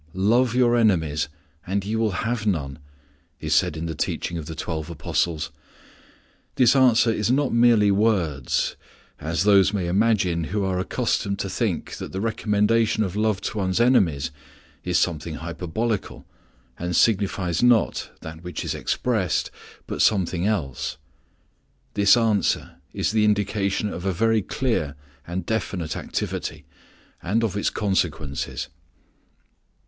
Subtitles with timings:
[0.15, 1.29] "Love your enemies,
[1.67, 2.79] and ye will have none,"
[3.39, 5.51] is said in the teaching of the Twelve Apostles.
[6.55, 8.75] This answer is not merely words,
[9.19, 13.59] as those may imagine who are accustomed to think that the recommendation of love to
[13.59, 14.31] one's enemies
[14.83, 16.25] is something hyperbolical,
[16.79, 19.51] and signifies not that which expressed,
[19.85, 20.97] but something else.
[21.93, 24.95] This answer is the indication of a very clear
[25.27, 26.65] and definite activity,
[27.21, 28.67] and of its consequences.